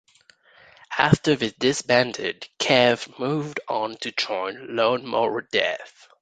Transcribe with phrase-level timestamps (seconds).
[0.97, 6.07] After they disbanded, Kev moved on to join Lawnmower Deth.